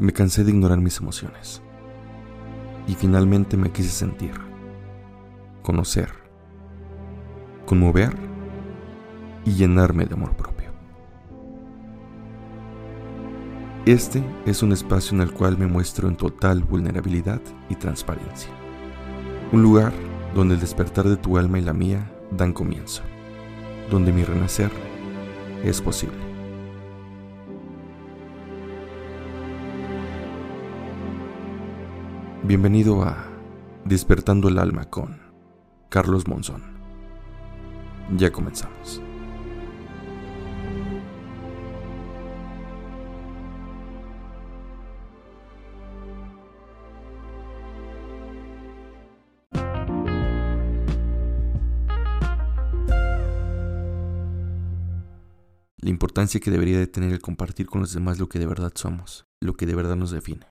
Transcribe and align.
Me 0.00 0.14
cansé 0.14 0.44
de 0.44 0.50
ignorar 0.50 0.80
mis 0.80 0.98
emociones. 0.98 1.60
Y 2.88 2.94
finalmente 2.94 3.58
me 3.58 3.70
quise 3.70 3.90
sentir, 3.90 4.32
conocer, 5.62 6.08
conmover 7.66 8.16
y 9.44 9.52
llenarme 9.52 10.06
de 10.06 10.14
amor 10.14 10.34
propio. 10.36 10.70
Este 13.84 14.24
es 14.46 14.62
un 14.62 14.72
espacio 14.72 15.14
en 15.14 15.20
el 15.20 15.34
cual 15.34 15.58
me 15.58 15.66
muestro 15.66 16.08
en 16.08 16.16
total 16.16 16.64
vulnerabilidad 16.64 17.42
y 17.68 17.74
transparencia. 17.74 18.50
Un 19.52 19.62
lugar 19.62 19.92
donde 20.34 20.54
el 20.54 20.60
despertar 20.60 21.10
de 21.10 21.18
tu 21.18 21.36
alma 21.36 21.58
y 21.58 21.62
la 21.62 21.74
mía 21.74 22.10
dan 22.30 22.54
comienzo, 22.54 23.02
donde 23.90 24.14
mi 24.14 24.24
renacer 24.24 24.70
es 25.62 25.82
posible. 25.82 26.29
Bienvenido 32.42 33.02
a 33.02 33.18
Despertando 33.84 34.48
el 34.48 34.58
Alma 34.58 34.86
con 34.86 35.20
Carlos 35.90 36.26
Monzón. 36.26 36.62
Ya 38.16 38.32
comenzamos. 38.32 39.02
La 55.76 55.90
importancia 55.90 56.40
que 56.40 56.50
debería 56.50 56.78
de 56.78 56.86
tener 56.86 57.12
el 57.12 57.20
compartir 57.20 57.66
con 57.66 57.82
los 57.82 57.92
demás 57.92 58.18
lo 58.18 58.30
que 58.30 58.38
de 58.38 58.46
verdad 58.46 58.72
somos, 58.74 59.26
lo 59.42 59.54
que 59.54 59.66
de 59.66 59.74
verdad 59.74 59.96
nos 59.96 60.10
define 60.10 60.49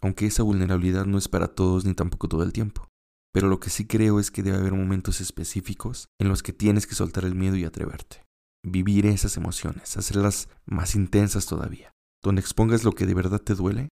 aunque 0.00 0.26
esa 0.26 0.42
vulnerabilidad 0.42 1.06
no 1.06 1.18
es 1.18 1.28
para 1.28 1.48
todos 1.48 1.84
ni 1.84 1.94
tampoco 1.94 2.28
todo 2.28 2.42
el 2.42 2.52
tiempo. 2.52 2.88
Pero 3.32 3.48
lo 3.48 3.60
que 3.60 3.70
sí 3.70 3.86
creo 3.86 4.18
es 4.18 4.30
que 4.30 4.42
debe 4.42 4.56
haber 4.56 4.72
momentos 4.72 5.20
específicos 5.20 6.08
en 6.18 6.28
los 6.28 6.42
que 6.42 6.52
tienes 6.52 6.86
que 6.86 6.94
soltar 6.94 7.24
el 7.24 7.34
miedo 7.34 7.56
y 7.56 7.64
atreverte. 7.64 8.24
Vivir 8.64 9.06
esas 9.06 9.36
emociones, 9.36 9.96
hacerlas 9.96 10.48
más 10.64 10.94
intensas 10.94 11.46
todavía, 11.46 11.92
donde 12.22 12.40
expongas 12.40 12.82
lo 12.82 12.92
que 12.92 13.06
de 13.06 13.14
verdad 13.14 13.40
te 13.40 13.54
duele, 13.54 13.88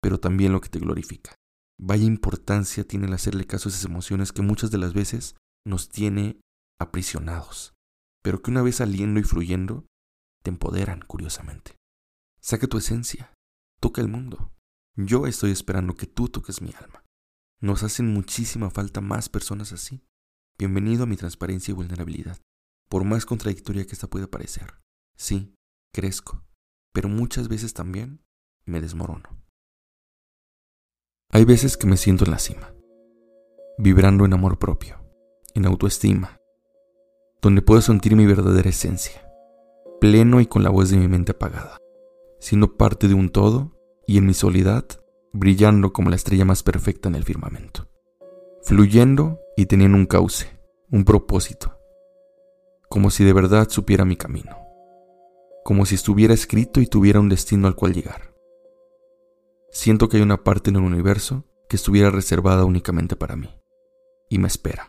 pero 0.00 0.20
también 0.20 0.52
lo 0.52 0.60
que 0.60 0.68
te 0.68 0.78
glorifica. 0.78 1.34
Vaya 1.78 2.04
importancia 2.04 2.84
tiene 2.84 3.06
el 3.06 3.12
hacerle 3.12 3.46
caso 3.46 3.68
a 3.68 3.72
esas 3.72 3.84
emociones 3.84 4.32
que 4.32 4.42
muchas 4.42 4.70
de 4.70 4.78
las 4.78 4.94
veces 4.94 5.34
nos 5.66 5.88
tiene 5.88 6.40
aprisionados, 6.80 7.74
pero 8.22 8.42
que 8.42 8.50
una 8.50 8.62
vez 8.62 8.76
saliendo 8.76 9.18
y 9.18 9.24
fluyendo, 9.24 9.86
te 10.42 10.50
empoderan, 10.50 11.00
curiosamente. 11.00 11.76
Saca 12.40 12.66
tu 12.66 12.78
esencia, 12.78 13.34
toca 13.80 14.00
el 14.00 14.08
mundo, 14.08 14.52
yo 14.96 15.26
estoy 15.26 15.50
esperando 15.50 15.94
que 15.94 16.06
tú 16.06 16.28
toques 16.28 16.62
mi 16.62 16.70
alma. 16.80 17.04
Nos 17.60 17.82
hacen 17.82 18.12
muchísima 18.12 18.70
falta 18.70 19.00
más 19.00 19.28
personas 19.28 19.72
así. 19.72 20.04
Bienvenido 20.56 21.02
a 21.02 21.06
mi 21.06 21.16
transparencia 21.16 21.72
y 21.72 21.74
vulnerabilidad. 21.74 22.38
Por 22.88 23.04
más 23.04 23.26
contradictoria 23.26 23.84
que 23.86 23.92
esta 23.92 24.06
pueda 24.06 24.28
parecer. 24.28 24.74
Sí, 25.16 25.54
crezco, 25.92 26.44
pero 26.92 27.08
muchas 27.08 27.48
veces 27.48 27.74
también 27.74 28.22
me 28.66 28.80
desmorono. 28.80 29.44
Hay 31.30 31.44
veces 31.44 31.76
que 31.76 31.88
me 31.88 31.96
siento 31.96 32.24
en 32.24 32.30
la 32.30 32.38
cima, 32.38 32.72
vibrando 33.78 34.24
en 34.24 34.32
amor 34.32 34.60
propio, 34.60 35.04
en 35.54 35.66
autoestima, 35.66 36.38
donde 37.42 37.62
puedo 37.62 37.80
sentir 37.80 38.14
mi 38.14 38.26
verdadera 38.26 38.70
esencia, 38.70 39.28
pleno 40.00 40.40
y 40.40 40.46
con 40.46 40.62
la 40.62 40.70
voz 40.70 40.90
de 40.90 40.98
mi 40.98 41.08
mente 41.08 41.32
apagada, 41.32 41.78
siendo 42.38 42.76
parte 42.76 43.08
de 43.08 43.14
un 43.14 43.30
todo 43.30 43.73
y 44.06 44.18
en 44.18 44.26
mi 44.26 44.34
soledad, 44.34 44.84
brillando 45.32 45.92
como 45.92 46.10
la 46.10 46.16
estrella 46.16 46.44
más 46.44 46.62
perfecta 46.62 47.08
en 47.08 47.14
el 47.14 47.24
firmamento, 47.24 47.88
fluyendo 48.62 49.40
y 49.56 49.66
teniendo 49.66 49.96
un 49.96 50.06
cauce, 50.06 50.48
un 50.90 51.04
propósito, 51.04 51.78
como 52.88 53.10
si 53.10 53.24
de 53.24 53.32
verdad 53.32 53.68
supiera 53.68 54.04
mi 54.04 54.16
camino, 54.16 54.56
como 55.64 55.86
si 55.86 55.94
estuviera 55.94 56.34
escrito 56.34 56.80
y 56.80 56.86
tuviera 56.86 57.20
un 57.20 57.28
destino 57.28 57.66
al 57.66 57.74
cual 57.74 57.94
llegar. 57.94 58.34
Siento 59.70 60.08
que 60.08 60.18
hay 60.18 60.22
una 60.22 60.44
parte 60.44 60.70
en 60.70 60.76
el 60.76 60.82
universo 60.82 61.44
que 61.68 61.76
estuviera 61.76 62.10
reservada 62.10 62.64
únicamente 62.64 63.16
para 63.16 63.34
mí, 63.34 63.50
y 64.28 64.38
me 64.38 64.46
espera. 64.46 64.88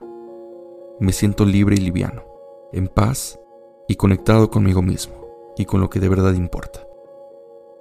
Me 1.00 1.12
siento 1.12 1.46
libre 1.46 1.76
y 1.76 1.80
liviano, 1.80 2.24
en 2.72 2.88
paz 2.88 3.40
y 3.88 3.96
conectado 3.96 4.50
conmigo 4.50 4.82
mismo 4.82 5.53
y 5.58 5.66
con 5.66 5.82
lo 5.82 5.90
que 5.90 6.00
de 6.00 6.09
verdad 6.09 6.34
importa. 6.34 6.86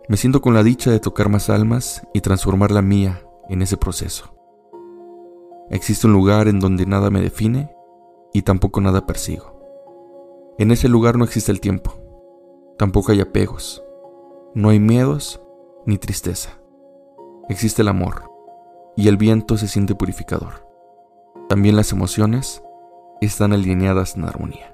Me 0.07 0.19
siento 0.19 0.43
con 0.43 0.53
la 0.53 0.63
dicha 0.63 0.91
de 0.91 1.01
tocar 1.01 1.31
más 1.31 1.49
almas 1.49 2.07
y 2.13 2.21
transformar 2.21 2.71
la 2.71 2.83
mía 2.83 3.23
en 3.49 3.63
ese 3.63 3.79
proceso. 3.79 4.35
Existe 5.71 6.07
un 6.07 6.13
lugar 6.13 6.47
en 6.47 6.61
donde 6.61 6.85
nada 6.85 7.09
me 7.09 7.23
define 7.23 7.75
y 8.35 8.43
tampoco 8.43 8.83
nada 8.83 9.07
persigo. 9.07 9.59
En 10.59 10.73
ese 10.73 10.91
lugar 10.91 11.17
no 11.17 11.25
existe 11.25 11.51
el 11.51 11.61
tiempo, 11.61 11.95
tampoco 12.77 13.13
hay 13.13 13.23
apegos, 13.23 13.83
no 14.55 14.69
hay 14.69 14.79
miedos 14.79 15.41
ni 15.87 15.97
tristeza. 15.97 16.51
Existe 17.49 17.81
el 17.81 17.89
amor 17.89 18.31
y 18.97 19.09
el 19.09 19.17
viento 19.17 19.57
se 19.57 19.69
siente 19.69 19.95
purificador. 19.95 20.69
También 21.49 21.77
las 21.77 21.93
emociones 21.93 22.63
están 23.23 23.55
alineadas 23.55 24.17
en 24.17 24.25
armonía. 24.25 24.71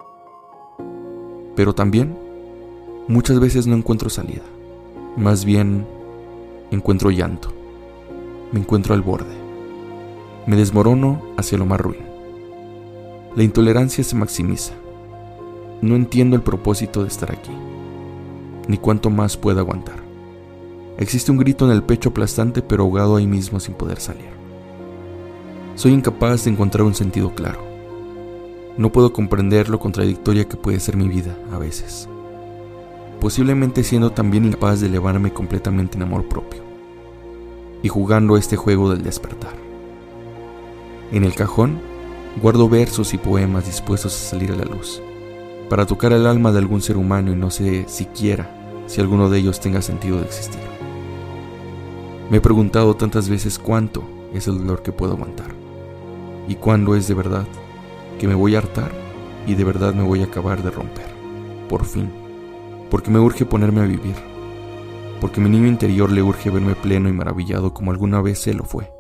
Pero 1.55 1.73
también 1.73 2.19
muchas 3.07 3.39
veces 3.39 3.69
no 3.69 3.77
encuentro 3.77 4.11
salida. 4.11 4.43
Más 5.17 5.45
bien, 5.45 5.85
encuentro 6.71 7.11
llanto. 7.11 7.49
Me 8.53 8.61
encuentro 8.61 8.95
al 8.95 9.03
borde. 9.03 9.35
Me 10.47 10.55
desmorono 10.55 11.21
hacia 11.37 11.59
lo 11.59 11.67
más 11.67 11.81
ruin. 11.81 12.05
La 13.35 13.43
intolerancia 13.43 14.05
se 14.05 14.15
maximiza. 14.15 14.73
No 15.83 15.97
entiendo 15.97 16.37
el 16.37 16.43
propósito 16.43 17.03
de 17.03 17.09
estar 17.09 17.33
aquí, 17.33 17.51
ni 18.69 18.79
cuánto 18.79 19.11
más 19.11 19.37
puedo 19.37 19.59
aguantar. 19.59 19.97
Existe 20.97 21.33
un 21.33 21.39
grito 21.39 21.65
en 21.65 21.73
el 21.73 21.83
pecho 21.83 22.11
aplastante 22.11 22.63
pero 22.63 22.85
ahogado 22.85 23.17
ahí 23.17 23.27
mismo 23.27 23.59
sin 23.59 23.75
poder 23.75 24.01
salir. 24.01 24.31
Soy 25.75 25.93
incapaz 25.93 26.45
de 26.45 26.51
encontrar 26.51 26.85
un 26.85 26.95
sentido 26.95 27.35
claro. 27.35 27.61
No 28.77 28.93
puedo 28.93 29.13
comprender 29.13 29.69
lo 29.69 29.81
contradictoria 29.81 30.49
que 30.49 30.57
puede 30.57 30.79
ser 30.79 30.97
mi 30.97 31.09
vida 31.09 31.37
a 31.53 31.59
veces 31.59 32.09
posiblemente 33.21 33.85
siendo 33.85 34.11
también 34.11 34.47
incapaz 34.47 34.81
de 34.81 34.87
elevarme 34.87 35.33
completamente 35.33 35.97
en 35.97 36.03
amor 36.03 36.27
propio, 36.27 36.63
y 37.83 37.89
jugando 37.89 38.37
este 38.37 38.57
juego 38.57 38.91
del 38.91 39.03
despertar. 39.03 39.55
En 41.13 41.25
el 41.25 41.35
cajón 41.35 41.81
guardo 42.41 42.69
versos 42.69 43.13
y 43.13 43.19
poemas 43.19 43.67
dispuestos 43.67 44.15
a 44.15 44.31
salir 44.31 44.53
a 44.53 44.57
la 44.57 44.65
luz, 44.65 45.03
para 45.69 45.87
tocar 45.87 46.13
el 46.13 46.27
alma 46.27 46.51
de 46.51 46.59
algún 46.59 46.81
ser 46.81 46.97
humano 46.97 47.31
y 47.31 47.37
no 47.37 47.51
sé 47.51 47.85
siquiera 47.89 48.57
si 48.87 49.01
alguno 49.01 49.29
de 49.29 49.39
ellos 49.39 49.61
tenga 49.61 49.83
sentido 49.83 50.17
de 50.17 50.25
existir. 50.25 50.61
Me 52.31 52.39
he 52.39 52.41
preguntado 52.41 52.97
tantas 52.97 53.29
veces 53.29 53.59
cuánto 53.59 54.03
es 54.33 54.49
el 54.49 54.59
dolor 54.59 54.83
que 54.83 54.93
puedo 54.93 55.13
aguantar, 55.13 55.53
y 56.49 56.55
cuándo 56.55 56.97
es 56.97 57.07
de 57.07 57.15
verdad 57.15 57.47
que 58.19 58.27
me 58.27 58.35
voy 58.35 58.55
a 58.55 58.59
hartar 58.59 58.91
y 59.47 59.55
de 59.55 59.65
verdad 59.65 59.95
me 59.95 60.03
voy 60.03 60.21
a 60.23 60.25
acabar 60.25 60.63
de 60.63 60.71
romper, 60.71 61.07
por 61.69 61.85
fin 61.85 62.20
porque 62.91 63.11
me 63.11 63.21
urge 63.21 63.47
ponerme 63.47 63.81
a 63.81 63.87
vivir, 63.87 64.17
porque 65.21 65.41
mi 65.41 65.49
niño 65.49 65.69
interior 65.69 66.11
le 66.11 66.23
urge 66.23 66.51
verme 66.51 66.75
pleno 66.75 67.09
y 67.09 67.13
maravillado 67.13 67.73
como 67.73 67.93
alguna 67.93 68.21
vez 68.21 68.47
él 68.47 68.59
lo 68.59 68.65
fue. 68.65 68.93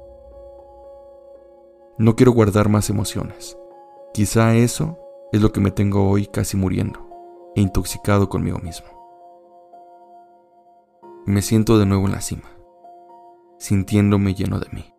No 1.98 2.16
quiero 2.16 2.32
guardar 2.32 2.68
más 2.68 2.88
emociones. 2.88 3.58
Quizá 4.14 4.54
eso 4.54 4.98
es 5.32 5.40
lo 5.42 5.52
que 5.52 5.60
me 5.60 5.70
tengo 5.70 6.08
hoy 6.08 6.26
casi 6.26 6.56
muriendo 6.56 7.06
e 7.54 7.60
intoxicado 7.60 8.28
conmigo 8.28 8.58
mismo. 8.58 8.86
Me 11.26 11.42
siento 11.42 11.78
de 11.78 11.86
nuevo 11.86 12.06
en 12.06 12.12
la 12.12 12.20
cima, 12.20 12.50
sintiéndome 13.58 14.34
lleno 14.34 14.58
de 14.58 14.68
mí, 14.72 14.94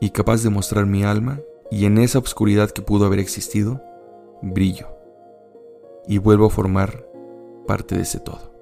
y 0.00 0.10
capaz 0.10 0.42
de 0.42 0.50
mostrar 0.50 0.86
mi 0.86 1.04
alma 1.04 1.40
y 1.70 1.86
en 1.86 1.98
esa 1.98 2.18
oscuridad 2.18 2.70
que 2.70 2.82
pudo 2.82 3.06
haber 3.06 3.18
existido, 3.18 3.82
brillo, 4.42 4.86
y 6.06 6.18
vuelvo 6.18 6.46
a 6.46 6.50
formar 6.50 7.05
parte 7.66 7.96
de 7.96 8.02
ese 8.02 8.20
todo. 8.20 8.55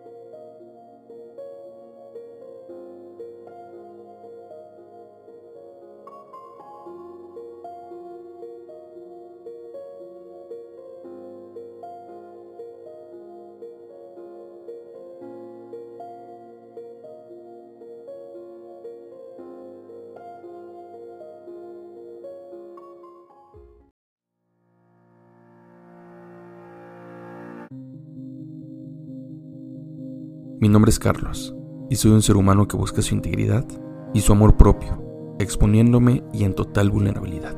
Mi 30.60 30.68
nombre 30.68 30.90
es 30.90 31.00
Carlos 31.00 31.52
y 31.90 31.96
soy 31.96 32.12
un 32.12 32.22
ser 32.22 32.36
humano 32.36 32.68
que 32.68 32.76
busca 32.76 33.02
su 33.02 33.12
integridad 33.12 33.66
y 34.12 34.20
su 34.20 34.32
amor 34.32 34.56
propio, 34.56 35.36
exponiéndome 35.40 36.22
y 36.32 36.44
en 36.44 36.54
total 36.54 36.90
vulnerabilidad. 36.90 37.56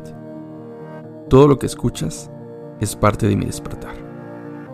Todo 1.28 1.46
lo 1.46 1.58
que 1.58 1.66
escuchas 1.66 2.30
es 2.80 2.96
parte 2.96 3.28
de 3.28 3.36
mi 3.36 3.44
despertar. 3.44 3.94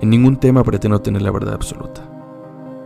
En 0.01 0.11
ningún 0.11 0.37
tema 0.37 0.63
pretendo 0.63 1.01
tener 1.01 1.23
la 1.23 1.33
verdad 1.33 1.55
absoluta. 1.55 2.09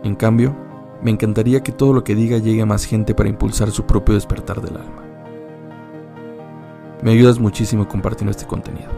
En 0.04 0.14
cambio, 0.14 0.56
me 1.02 1.10
encantaría 1.10 1.62
que 1.62 1.72
todo 1.72 1.92
lo 1.92 2.02
que 2.02 2.14
diga 2.14 2.38
llegue 2.38 2.62
a 2.62 2.66
más 2.66 2.86
gente 2.86 3.14
para 3.14 3.28
impulsar 3.28 3.70
su 3.70 3.84
propio 3.84 4.14
despertar 4.14 4.62
del 4.62 4.78
alma. 4.78 5.04
Me 7.02 7.10
ayudas 7.10 7.38
muchísimo 7.38 7.86
compartiendo 7.86 8.30
este 8.30 8.46
contenido. 8.46 8.88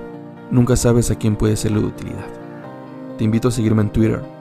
Nunca 0.52 0.76
sabes 0.76 1.10
a 1.10 1.16
quién 1.16 1.34
puede 1.34 1.56
serle 1.56 1.80
de 1.80 1.86
utilidad. 1.86 2.26
Te 3.18 3.24
invito 3.24 3.48
a 3.48 3.50
seguirme 3.50 3.82
en 3.82 3.90
Twitter 3.90 4.37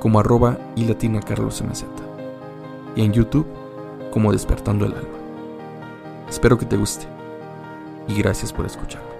como 0.00 0.20
arroba 0.20 0.58
y 0.76 0.84
latina 0.84 1.20
carlos 1.20 1.62
mz 1.62 1.84
y 2.96 3.02
en 3.02 3.12
YouTube 3.12 3.46
como 4.10 4.32
despertando 4.32 4.86
el 4.86 4.92
alma. 4.92 5.08
Espero 6.28 6.58
que 6.58 6.66
te 6.66 6.76
guste 6.76 7.06
y 8.08 8.14
gracias 8.14 8.52
por 8.52 8.66
escuchar. 8.66 9.17